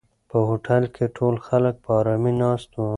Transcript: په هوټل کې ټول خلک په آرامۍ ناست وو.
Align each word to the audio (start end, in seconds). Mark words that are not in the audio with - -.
په 0.29 0.37
هوټل 0.47 0.83
کې 0.95 1.05
ټول 1.17 1.35
خلک 1.47 1.75
په 1.83 1.89
آرامۍ 1.99 2.33
ناست 2.43 2.69
وو. 2.75 2.87